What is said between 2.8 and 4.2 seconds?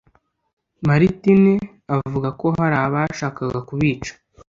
abashakaga kubica